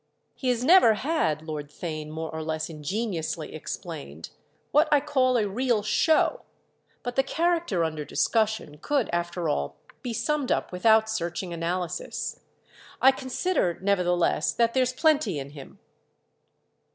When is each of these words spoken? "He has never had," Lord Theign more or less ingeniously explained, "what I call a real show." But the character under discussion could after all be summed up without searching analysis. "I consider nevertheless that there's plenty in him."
"He 0.33 0.49
has 0.49 0.63
never 0.63 0.95
had," 0.95 1.43
Lord 1.43 1.69
Theign 1.69 2.09
more 2.09 2.31
or 2.33 2.41
less 2.41 2.71
ingeniously 2.71 3.53
explained, 3.53 4.31
"what 4.71 4.87
I 4.91 4.99
call 4.99 5.37
a 5.37 5.47
real 5.47 5.83
show." 5.83 6.41
But 7.03 7.15
the 7.15 7.21
character 7.21 7.83
under 7.83 8.03
discussion 8.03 8.79
could 8.79 9.11
after 9.13 9.47
all 9.47 9.75
be 10.01 10.11
summed 10.11 10.51
up 10.51 10.71
without 10.71 11.07
searching 11.07 11.53
analysis. 11.53 12.39
"I 12.99 13.11
consider 13.11 13.77
nevertheless 13.79 14.51
that 14.53 14.73
there's 14.73 14.91
plenty 14.91 15.37
in 15.37 15.51
him." 15.51 15.77